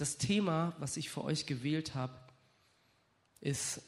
[0.00, 2.14] das Thema, was ich für euch gewählt habe,
[3.40, 3.82] ist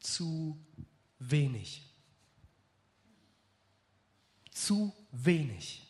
[0.00, 0.58] zu
[1.18, 1.82] wenig.
[4.50, 5.82] Zu wenig.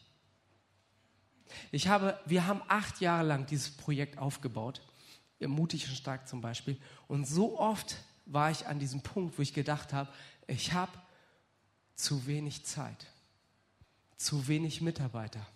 [1.70, 4.82] Ich habe, wir haben acht Jahre lang dieses Projekt aufgebaut,
[5.40, 6.78] mutig und stark zum Beispiel.
[7.08, 10.12] Und so oft war ich an diesem Punkt, wo ich gedacht habe,
[10.46, 10.92] ich habe
[11.94, 13.06] zu wenig Zeit,
[14.16, 15.46] zu wenig Mitarbeiter,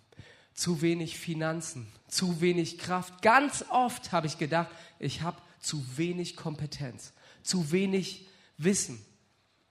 [0.53, 3.21] zu wenig Finanzen, zu wenig Kraft.
[3.21, 4.69] Ganz oft habe ich gedacht,
[4.99, 9.03] ich habe zu wenig Kompetenz, zu wenig Wissen.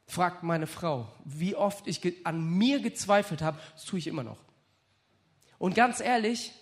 [0.07, 4.38] Fragt meine Frau, wie oft ich an mir gezweifelt habe, das tue ich immer noch.
[5.59, 6.52] Und ganz ehrlich,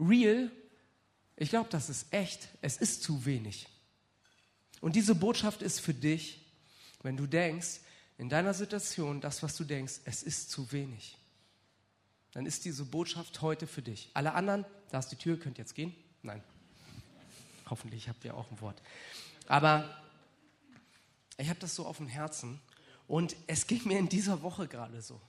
[0.00, 0.50] real,
[1.36, 3.68] ich glaube, das ist echt, es ist zu wenig.
[4.80, 6.44] Und diese Botschaft ist für dich,
[7.02, 7.80] wenn du denkst,
[8.16, 11.17] in deiner Situation, das, was du denkst, es ist zu wenig.
[12.32, 14.10] Dann ist diese Botschaft heute für dich.
[14.14, 15.94] Alle anderen, da ist die Tür, könnt jetzt gehen?
[16.22, 16.42] Nein.
[17.70, 18.80] Hoffentlich habt ihr auch ein Wort.
[19.46, 19.96] Aber
[21.36, 22.60] ich habe das so auf dem Herzen
[23.06, 25.20] und es ging mir in dieser Woche gerade so.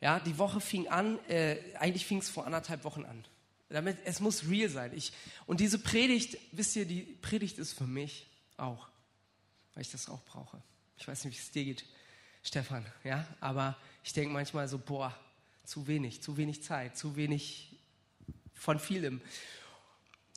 [0.00, 3.24] Ja, die Woche fing an, äh, eigentlich fing es vor anderthalb Wochen an.
[3.68, 4.92] Damit, es muss real sein.
[4.94, 5.12] Ich,
[5.46, 8.88] und diese Predigt, wisst ihr, die Predigt ist für mich auch,
[9.74, 10.62] weil ich das auch brauche.
[10.98, 11.84] Ich weiß nicht, wie es dir geht,
[12.42, 15.12] Stefan, ja, aber ich denke manchmal so, boah,
[15.66, 17.76] zu wenig, zu wenig Zeit, zu wenig
[18.54, 19.20] von vielem.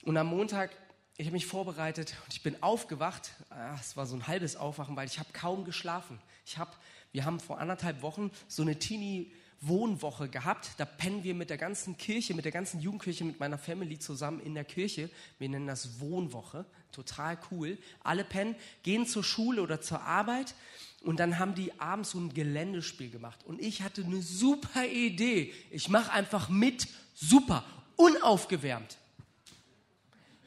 [0.04, 0.72] Und am Montag,
[1.18, 3.32] ich habe mich vorbereitet und ich bin aufgewacht.
[3.50, 6.20] Ah, es war so ein halbes Aufwachen, weil ich habe kaum geschlafen.
[6.46, 6.72] Ich habe,
[7.12, 10.72] wir haben vor anderthalb Wochen so eine Teenie Wohnwoche gehabt.
[10.78, 14.40] Da pennen wir mit der ganzen Kirche, mit der ganzen Jugendkirche, mit meiner Family zusammen
[14.40, 15.10] in der Kirche.
[15.38, 16.66] Wir nennen das Wohnwoche.
[16.92, 17.78] Total cool.
[18.04, 20.56] Alle pennen, gehen zur Schule oder zur Arbeit
[21.04, 23.40] und dann haben die abends so ein Geländespiel gemacht.
[23.46, 25.54] Und ich hatte eine super Idee.
[25.72, 26.88] Ich mache einfach mit.
[27.14, 27.64] Super.
[27.96, 28.98] Unaufgewärmt.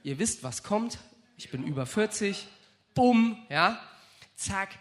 [0.05, 0.99] Ihr wisst, was kommt.
[1.37, 2.47] Ich bin über 40.
[2.95, 3.81] Bumm, ja.
[4.37, 4.79] Zack.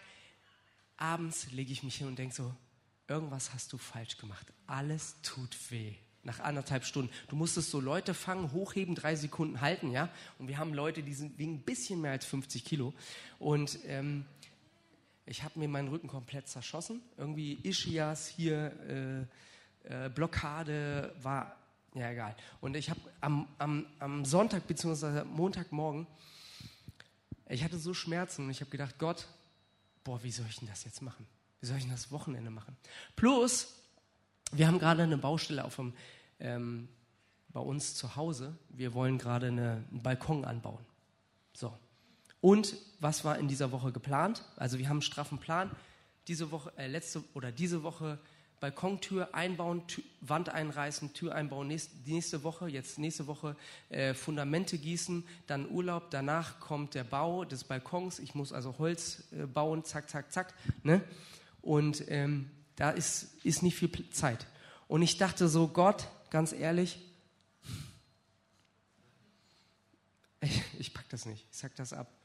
[0.97, 2.53] Abends lege ich mich hin und denke so,
[3.07, 4.47] irgendwas hast du falsch gemacht.
[4.67, 5.93] Alles tut weh.
[6.23, 7.11] Nach anderthalb Stunden.
[7.29, 10.09] Du musstest so Leute fangen, hochheben, drei Sekunden halten, ja.
[10.37, 12.93] Und wir haben Leute, die sind wegen ein bisschen mehr als 50 Kilo.
[13.39, 14.25] Und ähm,
[15.25, 17.01] ich habe mir meinen Rücken komplett zerschossen.
[17.17, 19.27] Irgendwie Ischias hier,
[19.85, 21.55] äh, äh, Blockade, war
[21.93, 22.35] ja egal.
[22.59, 25.23] Und ich habe am, am, am Sonntag bzw.
[25.25, 26.07] Montagmorgen,
[27.49, 29.27] ich hatte so Schmerzen und ich habe gedacht, Gott,
[30.03, 31.27] boah, wie soll ich denn das jetzt machen?
[31.59, 32.75] Wie soll ich denn das Wochenende machen?
[33.15, 33.75] Plus,
[34.51, 35.93] wir haben gerade eine Baustelle auf dem,
[36.39, 36.87] ähm,
[37.49, 38.57] bei uns zu Hause.
[38.69, 40.83] Wir wollen gerade eine, einen Balkon anbauen.
[41.53, 41.77] So.
[42.41, 44.43] Und was war in dieser Woche geplant?
[44.57, 45.71] Also wir haben einen straffen Plan.
[46.27, 48.19] Diese Woche, äh, letzte oder diese Woche
[48.59, 51.67] Balkontür einbauen, Tür, Wand einreißen, Tür einbauen.
[51.67, 53.55] Nächste, die nächste Woche, jetzt nächste Woche
[53.89, 56.11] äh, Fundamente gießen, dann Urlaub.
[56.11, 58.19] Danach kommt der Bau des Balkons.
[58.19, 60.53] Ich muss also Holz äh, bauen, zack, zack, zack.
[60.83, 61.03] Ne?
[61.61, 64.45] Und ähm, da ist, ist nicht viel Zeit.
[64.87, 66.99] Und ich dachte so, Gott, ganz ehrlich,
[70.41, 72.20] ich, ich pack das nicht, ich sag das ab.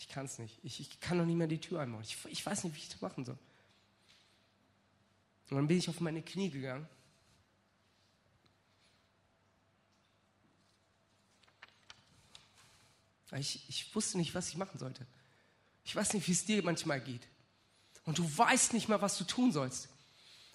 [0.00, 0.58] Ich kann es nicht.
[0.62, 2.02] Ich, ich, kann noch nicht mehr die Tür einbauen.
[2.02, 3.38] Ich, ich weiß nicht, wie ich das machen soll.
[5.50, 6.88] Und dann bin ich auf meine Knie gegangen.
[13.32, 15.06] Ich, ich wusste nicht, was ich machen sollte.
[15.84, 17.28] Ich weiß nicht, wie es dir manchmal geht
[18.04, 19.88] und du weißt nicht mehr, was du tun sollst.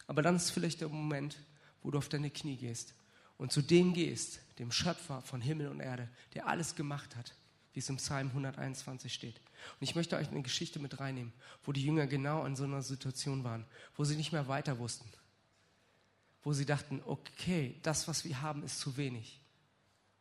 [0.07, 1.37] Aber dann ist vielleicht der Moment,
[1.83, 2.93] wo du auf deine Knie gehst
[3.37, 7.33] und zu dem gehst, dem Schöpfer von Himmel und Erde, der alles gemacht hat,
[7.75, 9.35] wie es im Psalm 121 steht.
[9.35, 12.81] Und ich möchte euch eine Geschichte mit reinnehmen, wo die Jünger genau in so einer
[12.81, 13.65] Situation waren,
[13.97, 15.07] wo sie nicht mehr weiter wussten,
[16.41, 19.41] wo sie dachten, okay, das, was wir haben, ist zu wenig.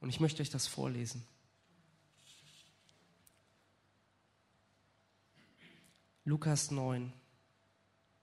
[0.00, 1.24] Und ich möchte euch das vorlesen.
[6.24, 7.12] Lukas 9,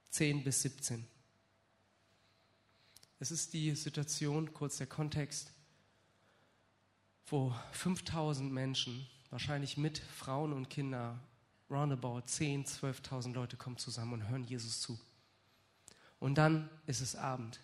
[0.09, 1.07] 10 bis 17.
[3.19, 5.53] Es ist die Situation, kurz der Kontext,
[7.27, 11.19] wo 5000 Menschen, wahrscheinlich mit Frauen und Kindern,
[11.69, 14.99] roundabout 10, 12.000 Leute kommen zusammen und hören Jesus zu.
[16.19, 17.59] Und dann ist es Abend.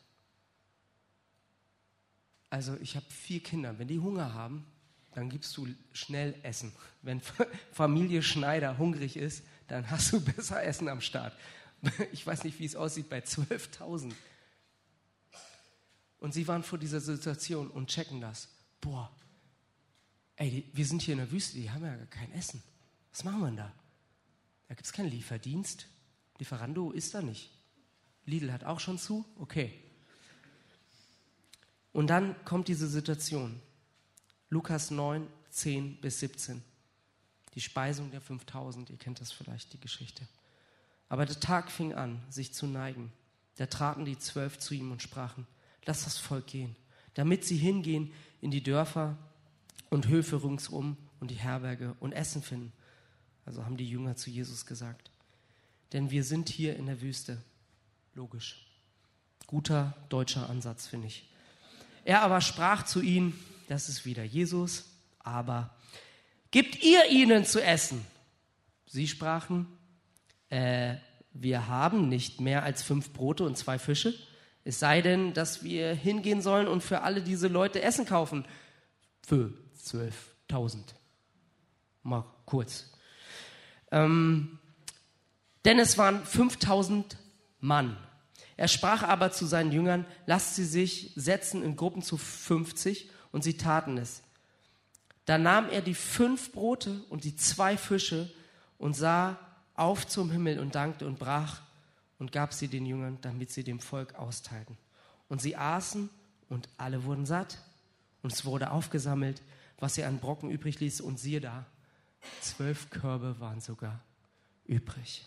[2.49, 3.77] Also ich habe vier Kinder.
[3.77, 4.65] Wenn die Hunger haben,
[5.13, 6.71] dann gibst du schnell Essen.
[7.01, 7.21] Wenn
[7.71, 11.37] Familie Schneider hungrig ist, dann hast du besser Essen am Start.
[12.11, 14.13] Ich weiß nicht, wie es aussieht bei 12.000.
[16.19, 18.47] Und sie waren vor dieser Situation und checken das.
[18.81, 19.11] Boah,
[20.37, 22.63] ey, die, wir sind hier in der Wüste, die haben ja kein Essen.
[23.11, 23.73] Was machen wir denn da?
[24.67, 25.87] Da gibt es keinen Lieferdienst.
[26.39, 27.51] Lieferando ist da nicht.
[28.25, 29.25] Lidl hat auch schon zu?
[29.37, 29.73] Okay.
[31.91, 33.59] Und dann kommt diese Situation.
[34.49, 36.63] Lukas 9, 10 bis 17.
[37.55, 40.27] Die Speisung der 5000, ihr kennt das vielleicht, die Geschichte.
[41.09, 43.11] Aber der Tag fing an, sich zu neigen.
[43.55, 45.47] Da traten die Zwölf zu ihm und sprachen,
[45.85, 46.75] lass das Volk gehen,
[47.15, 49.17] damit sie hingehen in die Dörfer
[49.89, 52.73] und Höfe ringsum und die Herberge und Essen finden.
[53.45, 55.11] Also haben die Jünger zu Jesus gesagt.
[55.93, 57.41] Denn wir sind hier in der Wüste.
[58.13, 58.65] Logisch.
[59.47, 61.29] Guter deutscher Ansatz, finde ich.
[62.03, 63.37] Er aber sprach zu ihnen,
[63.67, 64.85] das ist wieder Jesus,
[65.19, 65.77] aber
[66.51, 68.05] Gebt ihr ihnen zu essen?
[68.85, 69.67] Sie sprachen,
[70.49, 70.95] äh,
[71.33, 74.13] wir haben nicht mehr als fünf Brote und zwei Fische.
[74.63, 78.45] Es sei denn, dass wir hingehen sollen und für alle diese Leute Essen kaufen.
[79.25, 79.53] Für
[79.83, 80.79] 12.000.
[82.03, 82.91] Mal kurz.
[83.91, 84.59] Ähm,
[85.65, 87.03] denn es waren 5.000
[87.59, 87.97] Mann.
[88.55, 93.43] Er sprach aber zu seinen Jüngern, lasst sie sich setzen in Gruppen zu 50 und
[93.43, 94.23] sie taten es.
[95.25, 98.33] Da nahm er die fünf Brote und die zwei Fische
[98.77, 99.37] und sah
[99.75, 101.61] auf zum Himmel und dankte und brach
[102.17, 104.77] und gab sie den Jüngern, damit sie dem Volk austeilten.
[105.29, 106.09] Und sie aßen
[106.49, 107.59] und alle wurden satt.
[108.23, 109.41] Und es wurde aufgesammelt,
[109.77, 111.01] was er an Brocken übrig ließ.
[111.01, 111.65] Und siehe da,
[112.41, 114.01] zwölf Körbe waren sogar
[114.65, 115.25] übrig.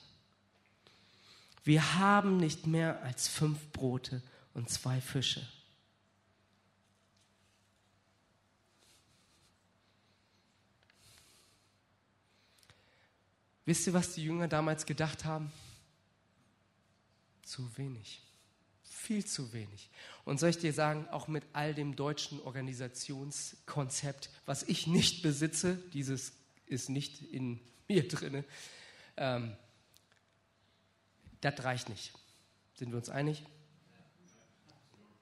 [1.64, 4.22] Wir haben nicht mehr als fünf Brote
[4.54, 5.46] und zwei Fische.
[13.66, 15.52] Wisst ihr, was die Jünger damals gedacht haben?
[17.42, 18.20] Zu wenig.
[19.02, 19.88] Viel zu wenig.
[20.26, 25.76] Und soll ich dir sagen, auch mit all dem deutschen Organisationskonzept, was ich nicht besitze,
[25.94, 26.32] dieses
[26.66, 27.58] ist nicht in
[27.88, 28.44] mir drin,
[29.16, 29.56] ähm,
[31.40, 32.12] das reicht nicht.
[32.74, 33.42] Sind wir uns einig?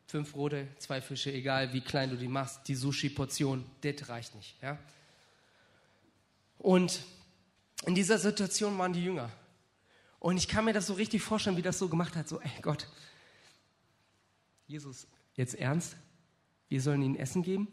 [0.08, 4.60] Fünf Brote, zwei Fische, egal wie klein du die machst, die Sushi-Portion, das reicht nicht.
[4.60, 4.76] Ja?
[6.58, 7.00] Und
[7.86, 9.30] in dieser Situation waren die Jünger.
[10.18, 12.28] Und ich kann mir das so richtig vorstellen, wie das so gemacht hat.
[12.28, 12.88] So, ey Gott,
[14.68, 15.96] Jesus, jetzt ernst?
[16.68, 17.66] Wir sollen ihnen Essen geben?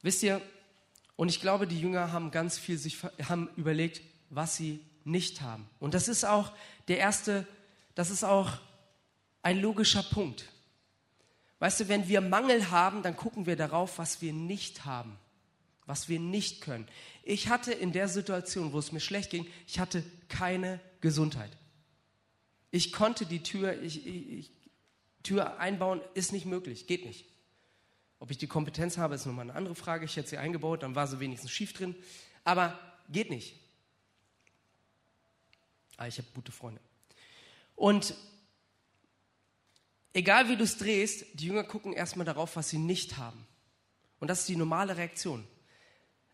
[0.00, 0.40] Wisst ihr,
[1.16, 4.00] und ich glaube, die Jünger haben ganz viel sich haben überlegt,
[4.30, 5.68] was sie nicht haben.
[5.80, 6.52] Und das ist auch
[6.86, 7.46] der erste,
[7.94, 8.58] das ist auch
[9.42, 10.48] ein logischer Punkt.
[11.58, 15.18] Weißt du, wenn wir Mangel haben, dann gucken wir darauf, was wir nicht haben
[15.88, 16.86] was wir nicht können.
[17.22, 21.50] Ich hatte in der Situation, wo es mir schlecht ging, ich hatte keine Gesundheit.
[22.70, 24.50] Ich konnte die Tür, ich, ich,
[25.22, 27.26] Tür einbauen, ist nicht möglich, geht nicht.
[28.20, 30.04] Ob ich die Kompetenz habe, ist nochmal eine andere Frage.
[30.04, 31.94] Ich hätte sie eingebaut, dann war sie wenigstens schief drin.
[32.44, 32.78] Aber
[33.08, 33.54] geht nicht.
[35.96, 36.80] Aber ah, ich habe gute Freunde.
[37.74, 38.14] Und
[40.12, 43.46] egal wie du es drehst, die Jünger gucken erstmal darauf, was sie nicht haben.
[44.20, 45.46] Und das ist die normale Reaktion.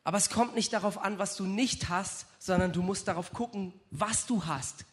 [0.04, 3.72] Aber es kommt nicht darauf an, was du nicht hast, sondern du musst darauf gucken,
[3.90, 4.84] was du hast.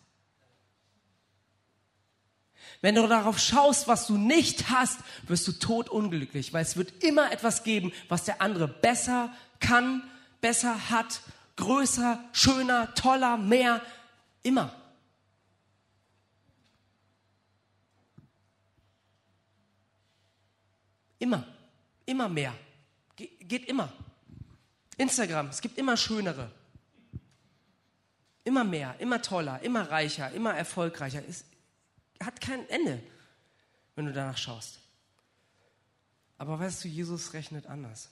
[2.81, 7.31] Wenn du darauf schaust, was du nicht hast, wirst du totunglücklich, weil es wird immer
[7.31, 10.03] etwas geben, was der andere besser kann,
[10.41, 11.21] besser hat,
[11.57, 13.81] größer, schöner, toller, mehr,
[14.43, 14.75] immer.
[21.19, 21.45] Immer,
[22.07, 22.55] immer mehr.
[23.15, 23.93] Ge geht immer.
[24.97, 26.50] Instagram, es gibt immer schönere.
[28.43, 31.21] Immer mehr, immer toller, immer reicher, immer erfolgreicher.
[31.27, 31.45] Es
[32.25, 33.01] hat kein Ende,
[33.95, 34.79] wenn du danach schaust.
[36.37, 38.09] Aber weißt du, Jesus rechnet anders.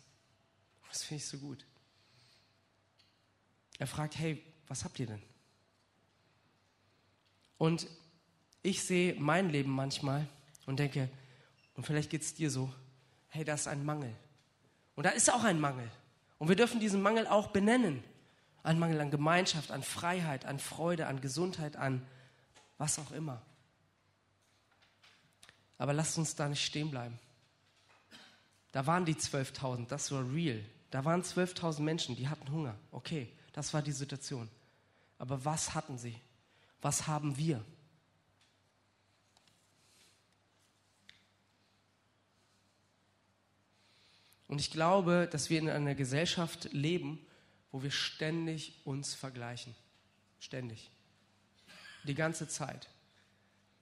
[0.89, 1.65] Das finde ich so gut.
[3.79, 5.21] Er fragt, hey, was habt ihr denn?
[7.57, 7.87] Und
[8.61, 10.27] ich sehe mein Leben manchmal
[10.65, 11.09] und denke,
[11.75, 12.73] und vielleicht geht es dir so,
[13.29, 14.13] hey, da ist ein Mangel.
[14.95, 15.89] Und da ist auch ein Mangel.
[16.37, 18.03] Und wir dürfen diesen Mangel auch benennen.
[18.63, 22.05] Ein Mangel an Gemeinschaft, an Freiheit, an Freude, an Gesundheit, an
[22.77, 23.41] was auch immer.
[25.79, 27.17] Aber lasst uns da nicht stehen bleiben.
[28.71, 30.63] Da waren die 12.000, das war real.
[30.91, 32.75] Da waren 12.000 Menschen, die hatten Hunger.
[32.91, 34.47] Okay, das war die Situation.
[35.17, 36.15] Aber was hatten sie?
[36.81, 37.63] Was haben wir?
[44.47, 47.25] Und ich glaube, dass wir in einer Gesellschaft leben,
[47.71, 49.75] wo wir ständig uns vergleichen.
[50.39, 50.89] Ständig.
[52.03, 52.89] Die ganze Zeit.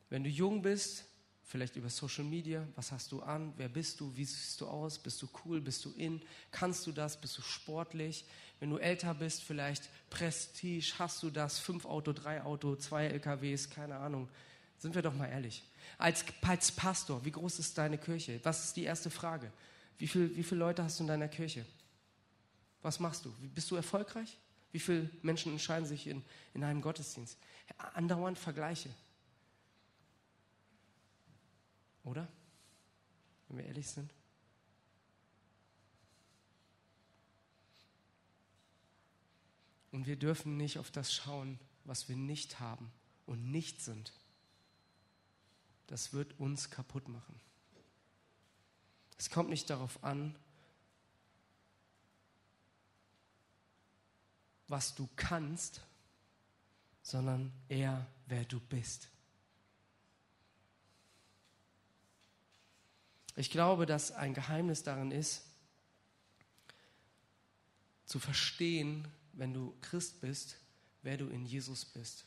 [0.09, 1.05] Wenn du jung bist,
[1.47, 4.99] vielleicht über Social Media, was hast du an, wer bist du, wie siehst du aus,
[4.99, 8.25] bist du cool, bist du in, kannst du das, bist du sportlich.
[8.59, 13.69] Wenn du älter bist, vielleicht Prestige, hast du das, fünf Auto, drei Auto, zwei LKWs,
[13.69, 14.27] keine Ahnung.
[14.77, 15.63] Sind wir doch mal ehrlich.
[15.97, 18.39] Als, als Pastor, wie groß ist deine Kirche?
[18.43, 19.51] Was ist die erste Frage?
[19.97, 21.65] Wie, viel, wie viele Leute hast du in deiner Kirche?
[22.81, 23.33] Was machst du?
[23.55, 24.37] Bist du erfolgreich?
[24.71, 26.23] Wie viele Menschen entscheiden sich in,
[26.53, 27.37] in einem Gottesdienst?
[27.93, 28.89] Andauernd Vergleiche.
[32.07, 32.25] Oder?
[33.47, 34.13] Wenn wir ehrlich sind.
[39.91, 42.91] Und wir dürfen nicht auf das schauen, was wir nicht haben
[43.25, 44.13] und nicht sind.
[45.87, 47.39] Das wird uns kaputt machen.
[49.17, 50.33] Es kommt nicht darauf an,
[54.69, 55.81] was du kannst,
[57.01, 59.09] sondern eher, wer du bist.
[63.37, 65.43] Ich glaube, dass ein Geheimnis darin ist,
[68.05, 70.57] zu verstehen, wenn du Christ bist,
[71.03, 72.25] wer du in Jesus bist.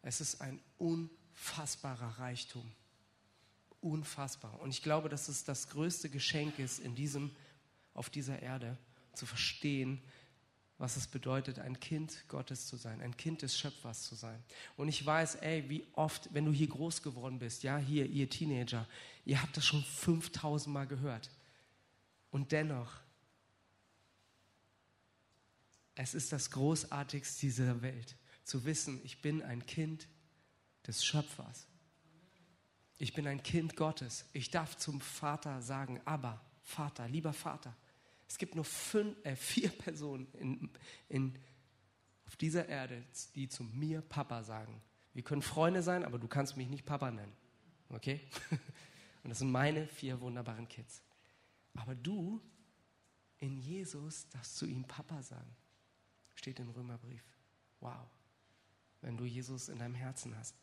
[0.00, 2.64] Es ist ein unfassbarer Reichtum.
[3.82, 4.58] Unfassbar.
[4.60, 7.30] Und ich glaube, dass es das größte Geschenk ist in diesem,
[7.92, 8.78] auf dieser Erde,
[9.12, 10.00] zu verstehen,
[10.78, 14.42] was es bedeutet, ein Kind Gottes zu sein, ein Kind des Schöpfers zu sein.
[14.78, 18.30] Und ich weiß, ey, wie oft, wenn du hier groß geworden bist, ja, hier, ihr
[18.30, 18.88] Teenager,
[19.24, 21.30] ihr habt das schon 5000 Mal gehört.
[22.30, 22.92] Und dennoch,
[25.94, 30.08] es ist das Großartigste dieser Welt, zu wissen, ich bin ein Kind
[30.86, 31.66] des Schöpfers.
[32.98, 34.24] Ich bin ein Kind Gottes.
[34.32, 37.76] Ich darf zum Vater sagen, aber Vater, lieber Vater.
[38.28, 40.70] Es gibt nur fünf, äh, vier Personen in,
[41.08, 41.38] in,
[42.26, 44.80] auf dieser Erde, die zu mir Papa sagen.
[45.14, 47.32] Wir können Freunde sein, aber du kannst mich nicht Papa nennen.
[47.90, 48.20] Okay?
[49.22, 51.02] Und das sind meine vier wunderbaren Kids.
[51.74, 52.40] Aber du,
[53.38, 55.56] in Jesus, darfst zu ihm Papa sagen.
[56.34, 57.24] Steht im Römerbrief.
[57.80, 58.08] Wow.
[59.00, 60.56] Wenn du Jesus in deinem Herzen hast.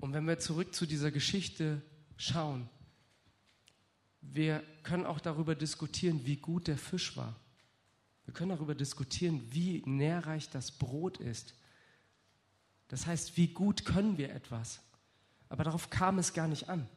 [0.00, 1.80] Und wenn wir zurück zu dieser Geschichte
[2.18, 2.68] schauen,
[4.20, 7.34] wir können auch darüber diskutieren, wie gut der Fisch war.
[8.24, 11.54] Wir können darüber diskutieren, wie nährreich das Brot ist.
[12.88, 14.80] Das heißt, wie gut können wir etwas?
[15.48, 16.88] Aber darauf kam es gar nicht an.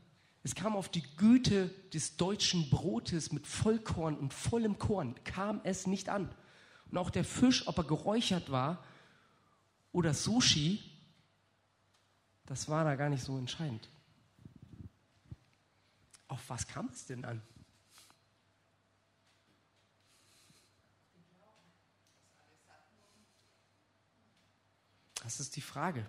[0.43, 5.87] Es kam auf die Güte des deutschen Brotes mit Vollkorn und vollem Korn, kam es
[5.87, 6.33] nicht an.
[6.89, 8.83] Und auch der Fisch, ob er geräuchert war
[9.91, 10.79] oder Sushi,
[12.45, 13.89] das war da gar nicht so entscheidend.
[16.29, 17.41] Auf was kam es denn an?
[25.27, 26.05] Das ist die Frage.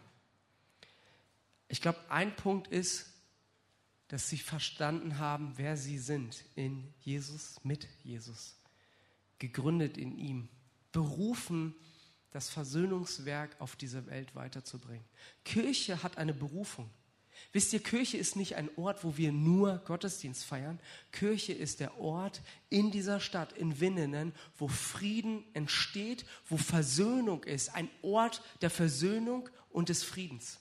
[1.67, 3.13] Ich glaube, ein Punkt ist,
[4.07, 8.55] dass sie verstanden haben, wer sie sind in Jesus, mit Jesus,
[9.41, 10.49] gegründet in ihm,
[10.93, 11.75] berufen
[12.31, 15.05] das Versöhnungswerk auf dieser Welt weiterzubringen.
[15.45, 16.89] Kirche hat eine Berufung.
[17.53, 20.79] Wisst ihr, Kirche ist nicht ein Ort, wo wir nur Gottesdienst feiern.
[21.13, 27.75] Kirche ist der Ort in dieser Stadt, in Winnenen, wo Frieden entsteht, wo Versöhnung ist.
[27.75, 30.59] Ein Ort der Versöhnung und des Friedens.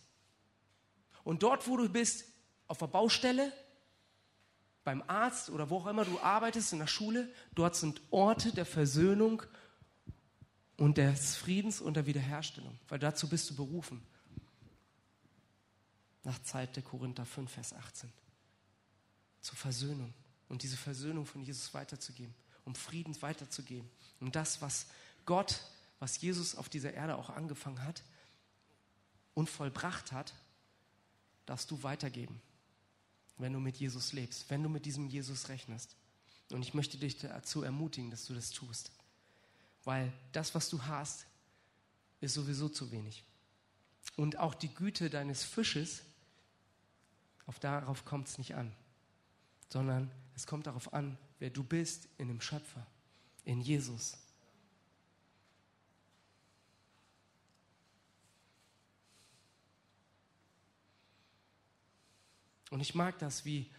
[1.24, 2.26] Und dort, wo du bist,
[2.68, 3.52] auf der Baustelle,
[4.84, 8.66] beim Arzt oder wo auch immer du arbeitest, in der Schule, dort sind Orte der
[8.66, 9.44] Versöhnung
[10.78, 14.02] und des Friedens und der Wiederherstellung, weil dazu bist du berufen.
[16.28, 18.12] Nach Zeit der Korinther 5, Vers 18.
[19.42, 20.14] Zur Versöhnung
[20.50, 23.90] und diese Versöhnung von Jesus weiterzugeben, um Frieden weiterzugeben.
[24.20, 24.88] Und das, was
[25.26, 25.64] Gott,
[26.00, 28.04] was Jesus auf dieser Erde auch angefangen hat
[29.34, 30.34] und vollbracht hat,
[31.46, 32.42] darfst du weitergeben,
[33.38, 35.96] wenn du mit Jesus lebst, wenn du mit diesem Jesus rechnest.
[36.52, 38.92] Und ich möchte dich dazu ermutigen, dass du das tust
[39.88, 41.26] weil das, was du hast,
[42.20, 43.24] ist sowieso zu wenig.
[44.18, 46.02] Und auch die Güte deines Fisches,
[47.48, 48.72] auf darauf kommt es nicht an,
[49.70, 52.86] sondern es kommt darauf an, wer du bist in dem Schöpfer,
[53.44, 54.18] in Jesus.
[62.70, 63.72] Und ich mag das, wie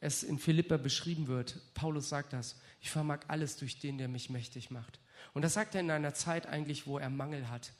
[0.00, 1.60] es in Philippa beschrieben wird.
[1.74, 5.00] Paulus sagt das, ich vermag alles durch den, der mich mächtig macht.
[5.34, 7.72] Und das sagt er in einer Zeit eigentlich, wo er Mangel hat.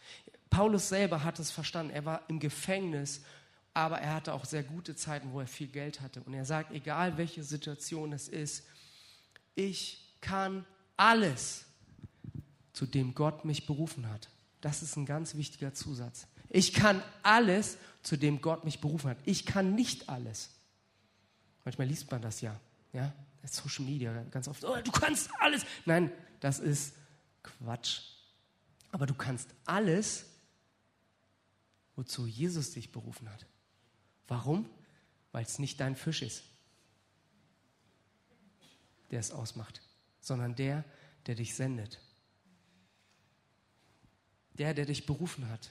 [0.50, 1.92] Paulus selber hat es verstanden.
[1.92, 3.25] Er war im Gefängnis,
[3.74, 6.22] aber er hatte auch sehr gute Zeiten, wo er viel Geld hatte.
[6.22, 8.66] Und er sagt, egal welche Situation es ist,
[9.54, 10.64] ich kann
[10.96, 11.64] alles,
[12.72, 14.28] zu dem Gott mich berufen hat.
[14.60, 16.26] Das ist ein ganz wichtiger Zusatz.
[16.48, 19.18] Ich kann alles, zu dem Gott mich berufen hat.
[19.24, 20.50] Ich kann nicht alles.
[21.64, 22.58] Manchmal liest man das ja.
[22.92, 23.12] ja?
[23.44, 25.64] Social Media ganz oft, oh, du kannst alles.
[25.84, 26.10] Nein,
[26.40, 26.94] das ist
[27.42, 28.00] Quatsch.
[28.92, 30.26] Aber du kannst alles,
[31.96, 33.46] wozu Jesus dich berufen hat.
[34.30, 34.64] Warum?
[35.32, 36.44] Weil es nicht dein Fisch ist,
[39.10, 39.82] der es ausmacht,
[40.20, 40.84] sondern der,
[41.26, 42.00] der dich sendet.
[44.54, 45.70] Der, der dich berufen hat.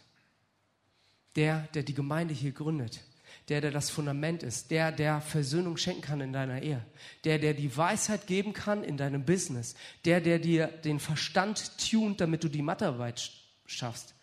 [1.36, 3.02] Der, der die Gemeinde hier gründet
[3.48, 6.86] der, der das Fundament ist, der, der Versöhnung schenken kann in deiner Ehe,
[7.24, 9.76] der, der die Weisheit geben kann in deinem Business,
[10.06, 13.32] der, der dir den Verstand tunt, damit du die Mathearbeit
[13.66, 14.14] schaffst.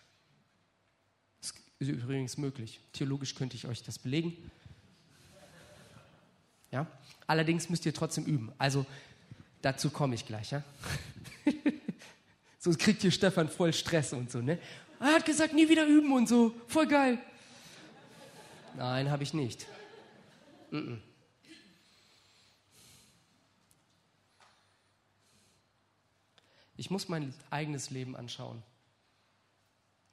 [1.78, 2.80] Ist übrigens möglich.
[2.92, 4.36] Theologisch könnte ich euch das belegen.
[6.70, 6.86] Ja?
[7.26, 8.52] Allerdings müsst ihr trotzdem üben.
[8.58, 8.86] Also
[9.62, 10.52] dazu komme ich gleich.
[10.52, 10.62] Ja?
[12.58, 14.40] Sonst kriegt hier Stefan voll Stress und so.
[14.40, 14.58] Ne?
[15.00, 16.54] Er hat gesagt, nie wieder üben und so.
[16.66, 17.18] Voll geil.
[18.76, 19.66] Nein, habe ich nicht.
[20.70, 20.98] -mm.
[26.78, 28.62] Ich muss mein eigenes Leben anschauen,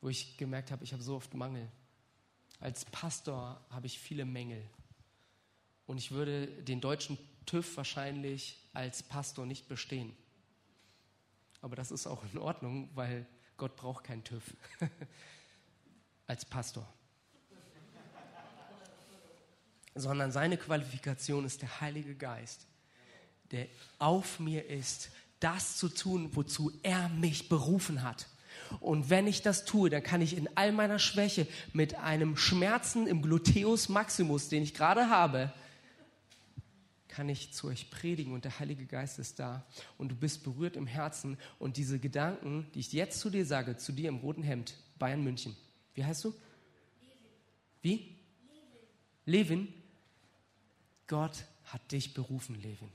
[0.03, 1.67] wo ich gemerkt habe, ich habe so oft Mangel.
[2.59, 4.63] Als Pastor habe ich viele Mängel.
[5.87, 10.15] Und ich würde den deutschen TÜV wahrscheinlich als Pastor nicht bestehen.
[11.61, 13.25] Aber das ist auch in Ordnung, weil
[13.57, 14.43] Gott braucht keinen TÜV
[16.27, 16.87] als Pastor
[19.95, 22.65] sondern seine Qualifikation ist der Heilige Geist,
[23.51, 23.67] der
[23.99, 28.27] auf mir ist, das zu tun, wozu er mich berufen hat.
[28.79, 33.07] Und wenn ich das tue, dann kann ich in all meiner Schwäche mit einem Schmerzen
[33.07, 35.53] im Gluteus Maximus, den ich gerade habe,
[37.13, 39.63] kann ich zu euch predigen und der Heilige Geist ist da
[39.99, 43.77] und du bist berührt im Herzen und diese Gedanken, die ich jetzt zu dir sage,
[43.77, 45.55] zu dir im roten Hemd, Bayern München.
[45.93, 46.33] Wie heißt du?
[47.83, 48.15] Wie?
[49.25, 49.67] Levin.
[51.05, 52.89] Gott hat dich berufen, Levin.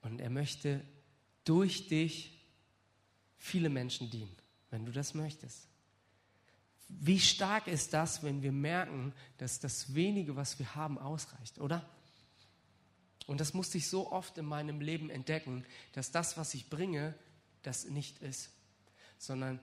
[0.00, 0.80] Und er möchte
[1.44, 2.41] durch dich
[3.42, 4.34] viele Menschen dienen,
[4.70, 5.66] wenn du das möchtest.
[6.88, 11.84] Wie stark ist das, wenn wir merken, dass das wenige, was wir haben, ausreicht, oder?
[13.26, 17.14] Und das musste ich so oft in meinem Leben entdecken, dass das, was ich bringe,
[17.62, 18.50] das nicht ist,
[19.18, 19.58] sondern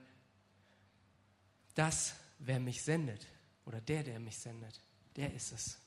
[1.74, 3.26] das, wer mich sendet,
[3.64, 4.78] oder der, der mich sendet,
[5.16, 5.78] der ist es.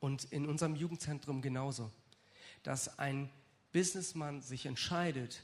[0.00, 1.92] Und in unserem Jugendzentrum genauso,
[2.68, 3.30] dass ein
[3.72, 5.42] Businessmann sich entscheidet,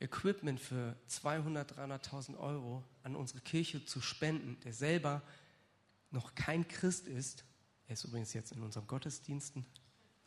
[0.00, 5.20] Equipment für 200, 300.000 Euro an unsere Kirche zu spenden, der selber
[6.10, 7.44] noch kein Christ ist.
[7.88, 9.66] Er ist übrigens jetzt in unseren Gottesdiensten.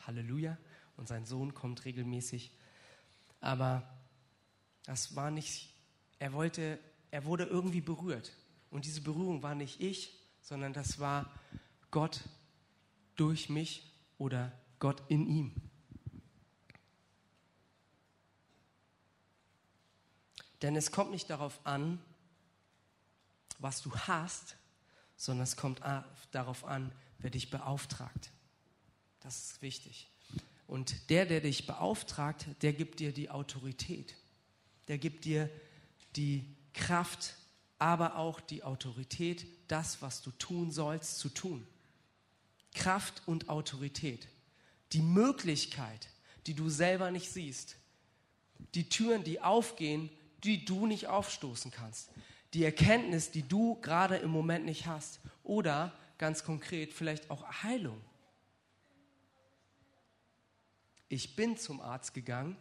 [0.05, 0.55] Halleluja.
[0.97, 2.51] Und sein Sohn kommt regelmäßig.
[3.39, 3.81] Aber
[4.83, 5.73] das war nicht,
[6.19, 6.77] er wollte,
[7.09, 8.33] er wurde irgendwie berührt.
[8.69, 11.33] Und diese Berührung war nicht ich, sondern das war
[11.89, 12.21] Gott,
[13.15, 15.64] durch mich oder Gott in ihm.
[20.61, 21.99] Denn es kommt nicht darauf an,
[23.59, 24.57] was du hast,
[25.17, 25.81] sondern es kommt
[26.31, 28.31] darauf an, wer dich beauftragt.
[29.21, 30.09] Das ist wichtig.
[30.67, 34.15] Und der, der dich beauftragt, der gibt dir die Autorität.
[34.87, 35.49] Der gibt dir
[36.15, 37.35] die Kraft,
[37.77, 41.65] aber auch die Autorität, das, was du tun sollst, zu tun.
[42.73, 44.27] Kraft und Autorität.
[44.91, 46.09] Die Möglichkeit,
[46.45, 47.77] die du selber nicht siehst.
[48.73, 50.09] Die Türen, die aufgehen,
[50.45, 52.09] die du nicht aufstoßen kannst.
[52.53, 55.19] Die Erkenntnis, die du gerade im Moment nicht hast.
[55.43, 57.99] Oder ganz konkret vielleicht auch Heilung.
[61.09, 62.57] Ich bin zum Arzt gegangen,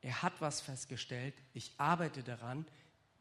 [0.00, 2.64] er hat was festgestellt, ich arbeite daran,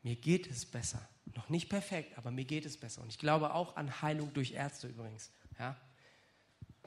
[0.03, 1.07] mir geht es besser.
[1.35, 3.01] Noch nicht perfekt, aber mir geht es besser.
[3.01, 5.31] Und ich glaube auch an Heilung durch Ärzte übrigens.
[5.59, 5.75] Ja?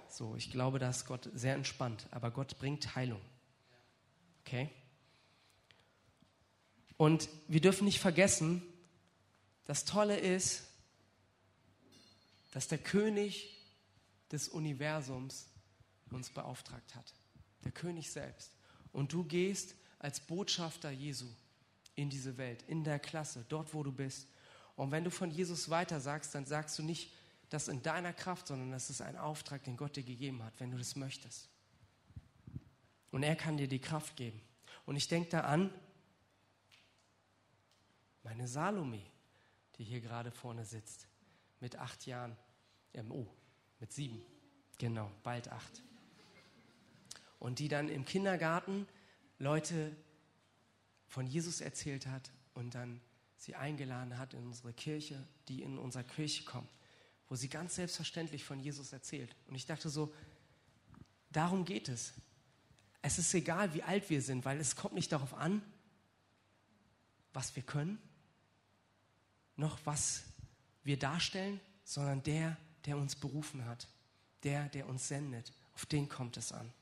[0.09, 3.21] So, ich glaube, da ist Gott sehr entspannt, aber Gott bringt Heilung.
[4.41, 4.71] Okay?
[7.01, 8.63] Und wir dürfen nicht vergessen,
[9.65, 10.65] das Tolle ist,
[12.51, 13.57] dass der König
[14.31, 15.47] des Universums
[16.11, 17.15] uns beauftragt hat.
[17.65, 18.53] Der König selbst.
[18.93, 21.25] Und du gehst als Botschafter Jesu
[21.95, 24.29] in diese Welt, in der Klasse, dort wo du bist.
[24.77, 27.11] Und wenn du von Jesus weiter sagst, dann sagst du nicht,
[27.49, 30.71] das in deiner Kraft, sondern das ist ein Auftrag, den Gott dir gegeben hat, wenn
[30.71, 31.49] du das möchtest.
[33.11, 34.43] Und er kann dir die Kraft geben.
[34.85, 35.73] Und ich denke da an
[38.23, 39.03] meine Salome,
[39.77, 41.09] die hier gerade vorne sitzt,
[41.61, 42.37] mit acht Jahren,
[42.95, 43.27] ähm, oh,
[43.79, 44.23] mit sieben,
[44.79, 45.83] genau, bald acht.
[47.39, 48.87] Und die dann im Kindergarten
[49.39, 49.97] Leute
[51.07, 53.01] von Jesus erzählt hat und dann
[53.37, 56.69] sie eingeladen hat in unsere Kirche, die in unsere Kirche kommen
[57.31, 59.35] wo sie ganz selbstverständlich von Jesus erzählt.
[59.47, 60.13] Und ich dachte so,
[61.31, 62.13] darum geht es.
[63.03, 65.63] Es ist egal, wie alt wir sind, weil es kommt nicht darauf an,
[67.33, 68.03] was wir können,
[69.61, 70.25] noch was
[70.83, 73.87] wir darstellen, sondern der, der uns berufen hat,
[74.43, 75.53] der, der uns sendet.
[75.75, 76.73] Auf den kommt es an.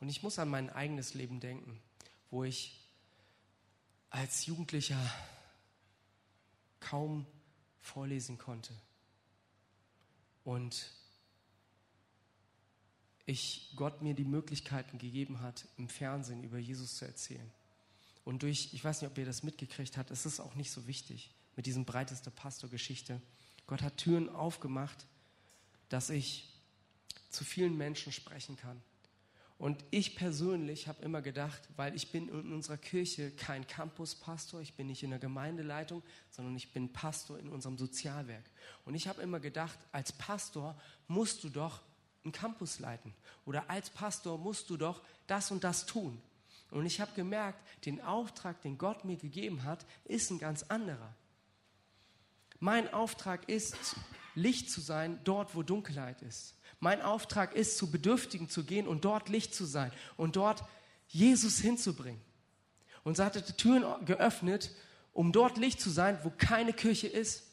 [0.00, 1.78] Und ich muss an mein eigenes Leben denken,
[2.30, 2.79] wo ich
[4.10, 5.00] als Jugendlicher
[6.80, 7.26] kaum
[7.78, 8.74] vorlesen konnte.
[10.44, 10.90] Und
[13.26, 17.50] ich Gott mir die Möglichkeiten gegeben hat, im Fernsehen über Jesus zu erzählen.
[18.24, 20.86] Und durch, ich weiß nicht, ob ihr das mitgekriegt habt, es ist auch nicht so
[20.86, 23.20] wichtig mit diesem breiteste Pastor-Geschichte.
[23.66, 25.06] Gott hat Türen aufgemacht,
[25.88, 26.48] dass ich
[27.28, 28.82] zu vielen Menschen sprechen kann.
[29.60, 34.72] Und ich persönlich habe immer gedacht, weil ich bin in unserer Kirche kein Campuspastor, ich
[34.72, 38.44] bin nicht in der Gemeindeleitung, sondern ich bin Pastor in unserem Sozialwerk.
[38.86, 41.82] Und ich habe immer gedacht, als Pastor musst du doch
[42.24, 43.12] einen Campus leiten
[43.44, 46.22] oder als Pastor musst du doch das und das tun.
[46.70, 51.14] Und ich habe gemerkt, den Auftrag, den Gott mir gegeben hat, ist ein ganz anderer.
[52.60, 53.76] Mein Auftrag ist,
[54.34, 56.54] Licht zu sein dort, wo Dunkelheit ist.
[56.80, 60.64] Mein Auftrag ist, zu Bedürftigen zu gehen und dort Licht zu sein und dort
[61.08, 62.20] Jesus hinzubringen.
[63.04, 64.74] Und so hat er die Türen geöffnet,
[65.12, 67.44] um dort Licht zu sein, wo keine Kirche ist.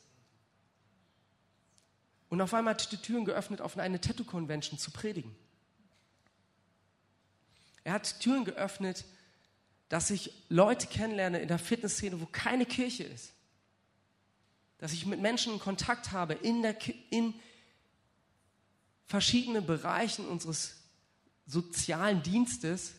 [2.30, 5.36] Und auf einmal hat er die Türen geöffnet, auf eine Tattoo-Convention zu predigen.
[7.84, 9.06] Er hat Türen geöffnet,
[9.90, 13.32] dass ich Leute kennenlerne in der Fitnessszene, wo keine Kirche ist.
[14.78, 16.76] Dass ich mit Menschen in Kontakt habe in, der,
[17.10, 17.34] in
[19.08, 20.76] verschiedenen Bereichen unseres
[21.46, 22.94] sozialen Dienstes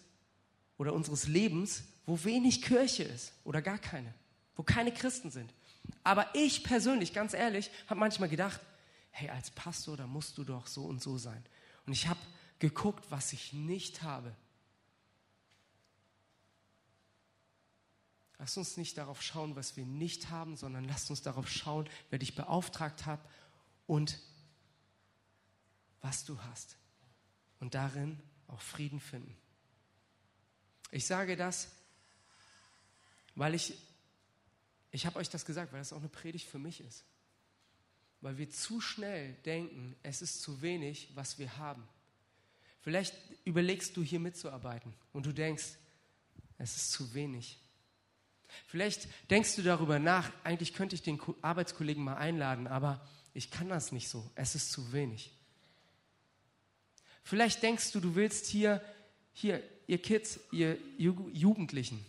[0.79, 4.13] oder unseres Lebens, wo wenig Kirche ist oder gar keine,
[4.57, 5.53] wo keine Christen sind.
[6.03, 8.61] Aber ich persönlich, ganz ehrlich, habe manchmal gedacht,
[9.11, 11.45] hey, als Pastor, da musst du doch so und so sein.
[11.87, 12.21] Und ich habe
[12.59, 14.35] geguckt, was ich nicht habe.
[18.39, 22.19] Lass uns nicht darauf schauen, was wir nicht haben, sondern lass uns darauf schauen, wer
[22.19, 23.21] dich beauftragt hat
[23.87, 24.19] und
[26.01, 26.77] was du hast
[27.61, 29.37] und darin auch Frieden finden.
[30.91, 31.71] Ich sage das,
[33.35, 33.75] weil ich,
[34.91, 37.05] ich habe euch das gesagt, weil das auch eine Predigt für mich ist.
[38.21, 41.87] Weil wir zu schnell denken, es ist zu wenig, was wir haben.
[42.81, 45.77] Vielleicht überlegst du hier mitzuarbeiten und du denkst,
[46.57, 47.61] es ist zu wenig.
[48.67, 53.69] Vielleicht denkst du darüber nach, eigentlich könnte ich den Arbeitskollegen mal einladen, aber ich kann
[53.69, 55.38] das nicht so, es ist zu wenig.
[57.29, 58.83] Vielleicht denkst du, du willst hier,
[59.35, 62.03] hier, ihr Kids, ihr Jugendlichen.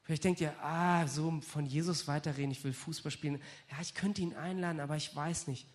[0.00, 3.42] Vielleicht denkt ihr, ah, so von Jesus weiterreden, ich will Fußball spielen.
[3.70, 5.66] Ja, ich könnte ihn einladen, aber ich weiß nicht.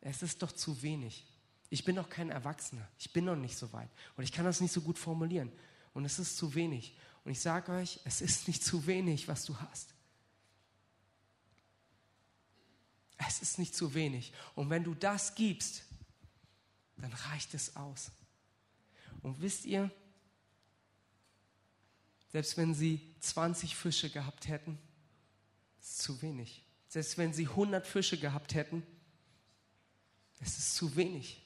[0.00, 1.24] Es ist doch zu wenig.
[1.70, 2.88] Ich bin noch kein Erwachsener.
[2.98, 3.90] Ich bin noch nicht so weit.
[4.16, 5.52] Und ich kann das nicht so gut formulieren.
[5.94, 6.96] Und es ist zu wenig.
[7.24, 9.94] Und ich sage euch, es ist nicht zu wenig, was du hast.
[13.18, 14.32] Es ist nicht zu wenig.
[14.56, 15.84] Und wenn du das gibst,
[16.96, 18.10] dann reicht es aus.
[19.22, 19.90] Und wisst ihr,
[22.32, 24.78] selbst wenn sie 20 Fische gehabt hätten,
[25.80, 26.64] ist zu wenig.
[26.88, 28.86] Selbst wenn sie 100 Fische gehabt hätten,
[30.40, 31.42] es ist zu wenig.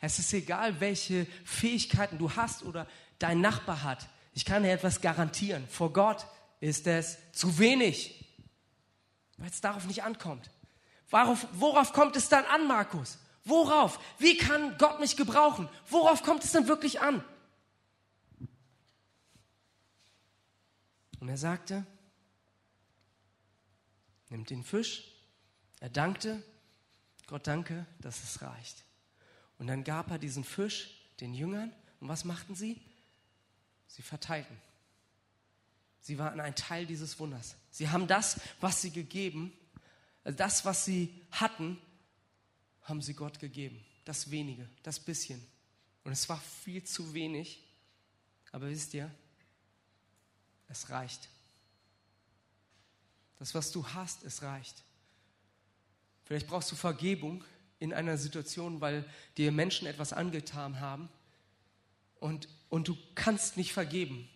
[0.00, 2.86] Es ist egal, welche Fähigkeiten du hast oder
[3.18, 4.08] dein Nachbar hat.
[4.32, 5.66] Ich kann dir etwas garantieren.
[5.68, 6.26] Vor Gott
[6.60, 8.24] ist es zu wenig,
[9.36, 10.50] weil es darauf nicht ankommt.
[11.10, 13.18] Worauf, worauf kommt es dann an, Markus?
[13.50, 13.98] Worauf?
[14.18, 15.68] Wie kann Gott mich gebrauchen?
[15.88, 17.22] Worauf kommt es denn wirklich an?
[21.18, 21.84] Und er sagte,
[24.30, 25.04] nimmt den Fisch,
[25.80, 26.42] er dankte,
[27.26, 28.84] Gott danke, dass es reicht.
[29.58, 32.80] Und dann gab er diesen Fisch den Jüngern und was machten sie?
[33.88, 34.56] Sie verteilten.
[36.00, 37.56] Sie waren ein Teil dieses Wunders.
[37.70, 39.52] Sie haben das, was sie gegeben,
[40.24, 41.78] das, was sie hatten,
[42.90, 43.82] haben sie Gott gegeben.
[44.04, 45.42] Das wenige, das bisschen.
[46.04, 47.62] Und es war viel zu wenig.
[48.52, 49.10] Aber wisst ihr,
[50.68, 51.28] es reicht.
[53.38, 54.82] Das, was du hast, es reicht.
[56.24, 57.42] Vielleicht brauchst du Vergebung
[57.78, 59.04] in einer Situation, weil
[59.36, 61.08] dir Menschen etwas angetan haben
[62.16, 64.28] und, und du kannst nicht vergeben.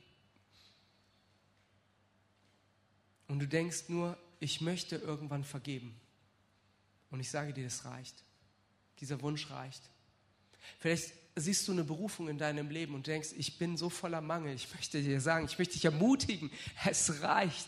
[3.29, 5.95] Und du denkst nur, ich möchte irgendwann vergeben.
[7.11, 8.24] Und ich sage dir, es reicht.
[9.05, 9.83] Dieser Wunsch reicht.
[10.79, 14.55] Vielleicht siehst du eine Berufung in deinem Leben und denkst, ich bin so voller Mangel.
[14.55, 16.51] Ich möchte dir sagen, ich möchte dich ermutigen,
[16.87, 17.67] es reicht.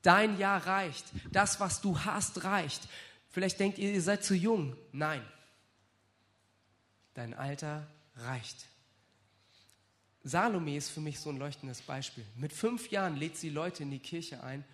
[0.00, 1.04] Dein Jahr reicht.
[1.30, 2.88] Das, was du hast, reicht.
[3.28, 4.74] Vielleicht denkt ihr, ihr seid zu jung.
[4.92, 5.20] Nein.
[7.12, 8.64] Dein Alter reicht.
[10.24, 12.24] Salome ist für mich so ein leuchtendes Beispiel.
[12.34, 14.64] Mit fünf Jahren lädt sie Leute in die Kirche ein.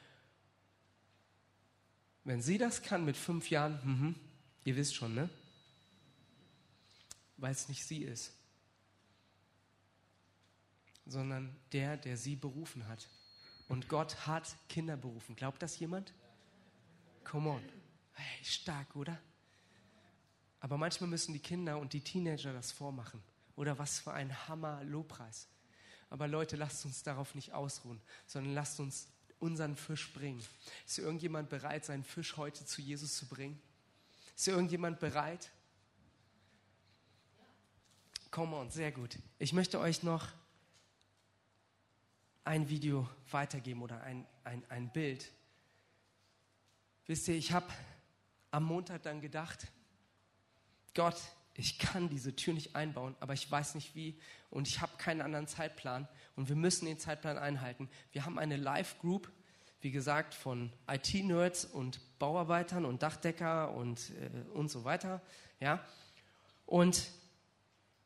[2.22, 4.14] Wenn sie das kann mit fünf Jahren, mhm,
[4.62, 5.28] ihr wisst schon, ne?
[7.42, 8.32] Weil es nicht sie ist,
[11.06, 13.08] sondern der, der sie berufen hat.
[13.68, 15.34] Und Gott hat Kinder berufen.
[15.34, 16.14] Glaubt das jemand?
[17.24, 17.62] Come on.
[18.12, 19.20] Hey, stark, oder?
[20.60, 23.20] Aber manchmal müssen die Kinder und die Teenager das vormachen.
[23.56, 25.48] Oder was für ein Hammer-Lobpreis.
[26.10, 29.08] Aber Leute, lasst uns darauf nicht ausruhen, sondern lasst uns
[29.40, 30.44] unseren Fisch bringen.
[30.86, 33.60] Ist irgendjemand bereit, seinen Fisch heute zu Jesus zu bringen?
[34.36, 35.50] Ist irgendjemand bereit?
[38.32, 39.18] Come on, sehr gut.
[39.38, 40.26] Ich möchte euch noch
[42.44, 45.30] ein Video weitergeben oder ein, ein, ein Bild.
[47.06, 47.66] Wisst ihr, ich habe
[48.50, 49.66] am Montag dann gedacht,
[50.94, 51.20] Gott,
[51.52, 54.18] ich kann diese Tür nicht einbauen, aber ich weiß nicht wie
[54.48, 57.90] und ich habe keinen anderen Zeitplan und wir müssen den Zeitplan einhalten.
[58.12, 59.30] Wir haben eine Live-Group,
[59.82, 65.20] wie gesagt, von IT-Nerds und Bauarbeitern und Dachdecker und, äh, und so weiter.
[65.60, 65.84] Ja?
[66.64, 67.12] Und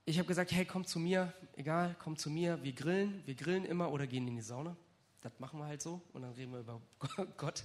[0.06, 3.64] ich habe gesagt, hey, komm zu mir, egal, komm zu mir, wir grillen, wir grillen
[3.64, 4.76] immer oder gehen in die Sauna.
[5.20, 6.80] Das machen wir halt so und dann reden wir über
[7.36, 7.64] Gott.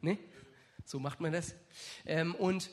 [0.00, 0.18] Ne?
[0.84, 1.54] So macht man das.
[2.04, 2.70] Ähm, und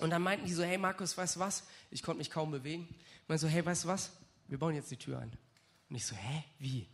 [0.00, 1.64] und dann meinten die so, hey Markus, weißt du was?
[1.90, 2.88] Ich konnte mich kaum bewegen.
[3.22, 4.10] Ich meinte so, hey, weißt du was?
[4.48, 5.30] Wir bauen jetzt die Tür ein.
[5.88, 6.88] Und ich so, hä, wie?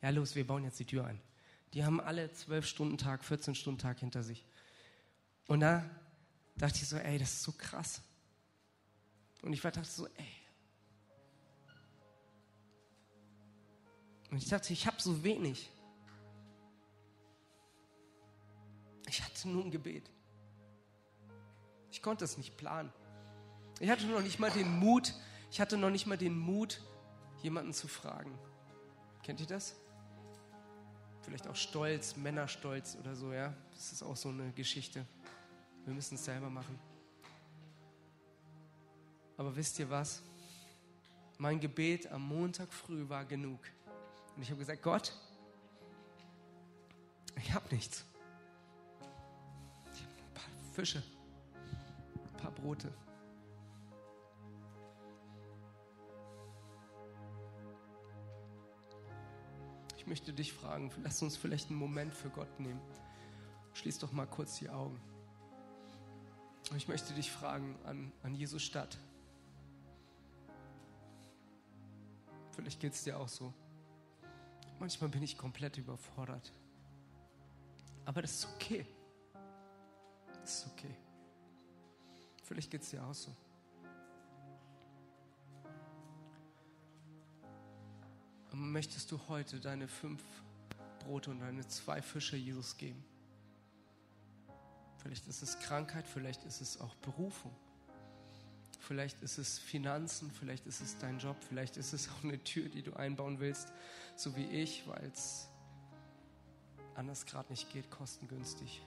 [0.00, 1.20] Ja, los, wir bauen jetzt die Tür ein.
[1.74, 4.46] Die haben alle zwölf Stunden Tag, 14 Stunden Tag hinter sich.
[5.46, 5.84] Und da
[6.56, 8.00] dachte ich so, ey, das ist so krass.
[9.44, 10.34] Und ich dachte so, ey.
[14.30, 15.70] Und ich dachte, ich habe so wenig.
[19.06, 20.10] Ich hatte nur ein Gebet.
[21.90, 22.90] Ich konnte es nicht planen.
[23.80, 25.12] Ich hatte noch nicht mal den Mut,
[25.50, 26.80] ich hatte noch nicht mal den Mut,
[27.42, 28.36] jemanden zu fragen.
[29.22, 29.76] Kennt ihr das?
[31.20, 33.52] Vielleicht auch Stolz, Männerstolz oder so, ja?
[33.72, 35.04] Das ist auch so eine Geschichte.
[35.84, 36.78] Wir müssen es selber machen.
[39.36, 40.22] Aber wisst ihr was?
[41.38, 43.60] Mein Gebet am Montag früh war genug.
[44.36, 45.12] Und ich habe gesagt, Gott,
[47.36, 48.04] ich habe nichts.
[49.92, 51.02] Ich habe ein paar Fische
[52.44, 52.92] paar Brote.
[59.96, 62.80] Ich möchte dich fragen, lass uns vielleicht einen Moment für Gott nehmen.
[63.72, 65.00] Schließ doch mal kurz die Augen.
[66.76, 68.98] Ich möchte dich fragen an, an Jesus Stadt.
[72.54, 73.52] Vielleicht geht es dir auch so.
[74.78, 76.52] Manchmal bin ich komplett überfordert.
[78.04, 78.86] Aber das ist okay.
[80.40, 80.94] Das ist okay.
[82.44, 83.34] Vielleicht geht es dir auch so.
[88.52, 90.22] Möchtest du heute deine fünf
[91.00, 93.02] Brote und deine zwei Fische Jesus geben?
[94.98, 97.54] Vielleicht ist es Krankheit, vielleicht ist es auch Berufung.
[98.86, 102.68] Vielleicht ist es Finanzen, vielleicht ist es dein Job, vielleicht ist es auch eine Tür,
[102.68, 103.72] die du einbauen willst,
[104.16, 105.48] so wie ich, weil es
[106.94, 108.82] anders gerade nicht geht, kostengünstig.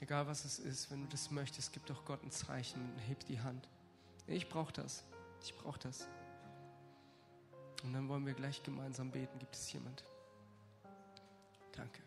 [0.00, 3.24] Egal was es ist, wenn du das möchtest, gib doch Gott ein Zeichen und heb
[3.26, 3.68] die Hand.
[4.26, 5.04] Ich brauche das.
[5.42, 6.06] Ich brauche das.
[7.82, 9.38] Und dann wollen wir gleich gemeinsam beten.
[9.38, 10.04] Gibt es jemand?
[11.72, 12.05] Danke.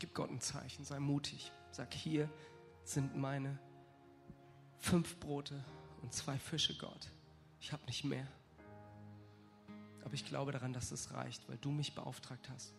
[0.00, 1.52] Gib Gott ein Zeichen, sei mutig.
[1.72, 2.28] Sag, hier
[2.84, 3.58] sind meine
[4.78, 5.62] fünf Brote
[6.00, 7.10] und zwei Fische, Gott.
[7.60, 8.26] Ich habe nicht mehr.
[10.02, 12.72] Aber ich glaube daran, dass es reicht, weil du mich beauftragt hast.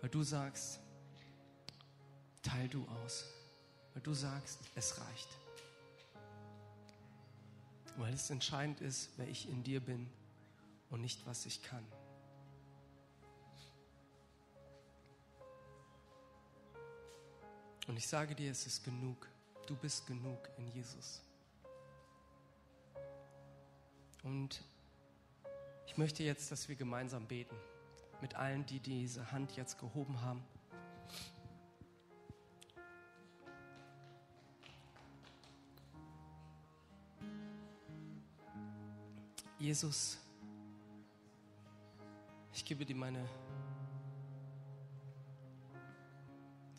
[0.00, 0.80] Weil du sagst,
[2.42, 3.24] teil du aus.
[3.94, 5.28] Weil du sagst, es reicht.
[7.96, 10.10] Weil es entscheidend ist, wer ich in dir bin
[10.90, 11.86] und nicht, was ich kann.
[17.86, 19.28] Und ich sage dir, es ist genug.
[19.66, 21.22] Du bist genug in Jesus.
[24.22, 24.62] Und
[25.86, 27.56] ich möchte jetzt, dass wir gemeinsam beten
[28.20, 30.42] mit allen, die diese Hand jetzt gehoben haben.
[39.58, 40.18] Jesus,
[42.52, 43.26] ich gebe dir meine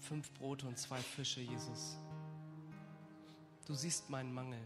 [0.05, 1.97] fünf Brote und zwei Fische, Jesus.
[3.65, 4.59] Du siehst meinen Mangel.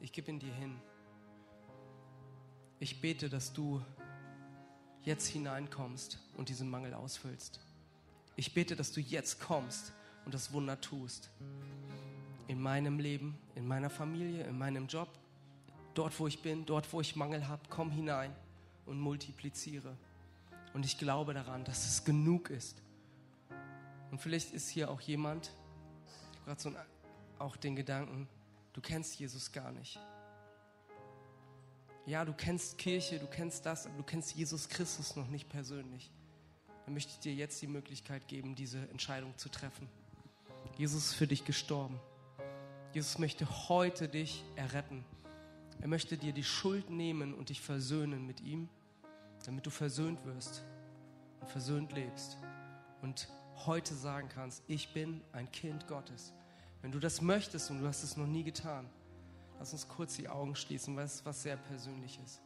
[0.00, 0.76] Ich gebe ihn dir hin.
[2.80, 3.80] Ich bete, dass du
[5.04, 7.60] jetzt hineinkommst und diesen Mangel ausfüllst.
[8.34, 9.92] Ich bete, dass du jetzt kommst
[10.24, 11.30] und das Wunder tust.
[12.48, 15.08] In meinem Leben, in meiner Familie, in meinem Job,
[15.94, 18.34] dort wo ich bin, dort wo ich Mangel habe, komm hinein
[18.84, 19.96] und multipliziere.
[20.74, 22.82] Und ich glaube daran, dass es genug ist.
[24.12, 25.50] Und vielleicht ist hier auch jemand,
[26.32, 26.72] ich habe gerade so
[27.38, 28.28] auch den Gedanken,
[28.74, 29.98] du kennst Jesus gar nicht.
[32.04, 36.10] Ja, du kennst Kirche, du kennst das, aber du kennst Jesus Christus noch nicht persönlich.
[36.84, 39.88] Dann möchte ich dir jetzt die Möglichkeit geben, diese Entscheidung zu treffen.
[40.76, 41.98] Jesus ist für dich gestorben.
[42.92, 45.06] Jesus möchte heute dich erretten.
[45.80, 48.68] Er möchte dir die Schuld nehmen und dich versöhnen mit ihm,
[49.46, 50.62] damit du versöhnt wirst
[51.40, 52.36] und versöhnt lebst
[53.00, 53.28] und
[53.66, 56.32] heute sagen kannst, ich bin ein Kind Gottes.
[56.80, 58.88] Wenn du das möchtest und du hast es noch nie getan,
[59.58, 62.40] lass uns kurz die Augen schließen, weil es was sehr Persönliches.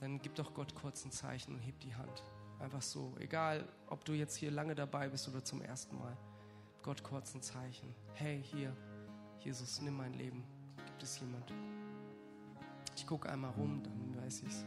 [0.00, 2.22] Dann gib doch Gott kurz ein Zeichen und heb die Hand.
[2.58, 6.16] Einfach so, egal ob du jetzt hier lange dabei bist oder zum ersten Mal.
[6.82, 7.94] Gott kurz ein Zeichen.
[8.14, 8.74] Hey, hier,
[9.40, 10.44] Jesus, nimm mein Leben.
[10.86, 11.52] Gibt es jemand?
[12.96, 14.64] Ich gucke einmal rum, dann weiß ich's.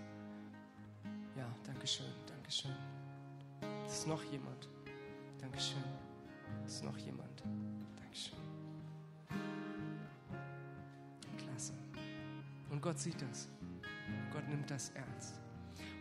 [1.35, 2.75] Ja, danke schön, danke schön.
[3.87, 4.72] Ist noch jemand?
[5.43, 5.83] Dankeschön.
[6.65, 7.43] Ist noch jemand?
[7.97, 8.37] Dankeschön.
[11.37, 11.73] Klasse.
[12.69, 13.49] Und Gott sieht das.
[14.31, 15.41] Gott nimmt das ernst.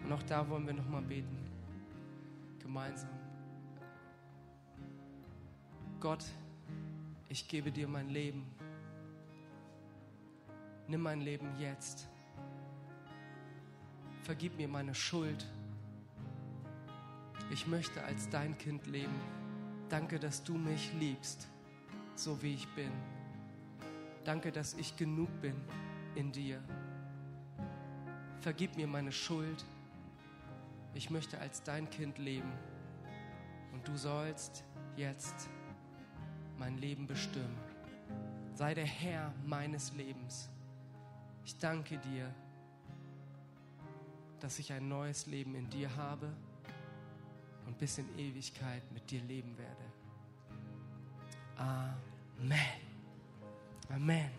[0.04, 1.36] Und auch da wollen wir nochmal beten.
[2.60, 3.10] Gemeinsam.
[5.98, 6.24] Gott,
[7.28, 8.46] ich gebe dir mein Leben.
[10.86, 12.08] Nimm mein Leben jetzt.
[14.22, 15.44] Vergib mir meine Schuld.
[17.52, 19.20] Ich möchte als dein Kind leben.
[19.90, 21.48] Danke, dass du mich liebst,
[22.14, 22.90] so wie ich bin.
[24.24, 25.54] Danke, dass ich genug bin
[26.14, 26.62] in dir.
[28.40, 29.66] Vergib mir meine Schuld.
[30.94, 32.50] Ich möchte als dein Kind leben.
[33.74, 34.64] Und du sollst
[34.96, 35.50] jetzt
[36.58, 37.58] mein Leben bestimmen.
[38.54, 40.48] Sei der Herr meines Lebens.
[41.44, 42.34] Ich danke dir,
[44.40, 46.34] dass ich ein neues Leben in dir habe
[47.72, 49.82] und bis in Ewigkeit mit dir leben werde.
[51.56, 52.58] Amen.
[53.88, 54.30] Amen.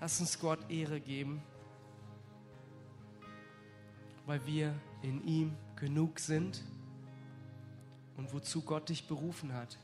[0.00, 1.42] Lass uns Gott Ehre geben,
[4.24, 6.64] weil wir in ihm genug sind
[8.16, 9.78] und wozu Gott dich berufen hat.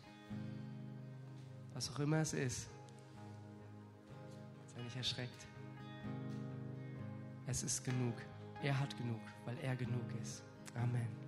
[1.75, 2.71] Was auch immer es ist.
[4.75, 5.47] Sei nicht erschreckt.
[7.47, 8.15] Es ist genug.
[8.63, 10.43] Er hat genug, weil er genug ist.
[10.75, 11.22] Amen.